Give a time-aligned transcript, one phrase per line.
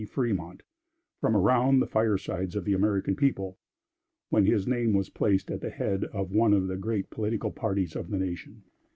[0.09, 0.63] Fremont,
[1.19, 3.59] from around the firesides of the American people,
[4.29, 7.95] when his name was placed at the head of one of the great political parties
[7.95, 8.63] of the nation.